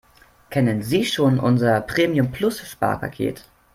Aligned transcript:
Kennen 0.49 0.81
Sie 0.81 1.05
schon 1.05 1.39
unser 1.39 1.79
Premium-Plus-Sparpaket? 1.79 3.45